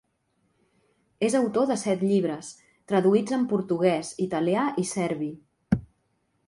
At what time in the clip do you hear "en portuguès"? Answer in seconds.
3.39-4.13